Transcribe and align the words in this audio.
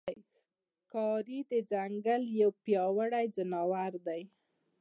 ښکاري 0.77 1.39
د 1.51 1.53
ځنګل 1.71 2.21
یو 2.41 2.51
پیاوړی 2.63 3.25
څاروی 3.35 3.95
دی. 4.05 4.21